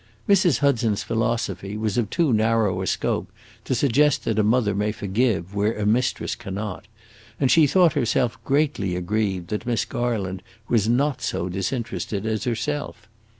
[0.27, 0.57] Mrs.
[0.61, 3.31] Hudson's philosophy was of too narrow a scope
[3.65, 6.87] to suggest that a mother may forgive where a mistress cannot,
[7.39, 13.07] and she thought herself greatly aggrieved that Miss Garland was not so disinterested as herself.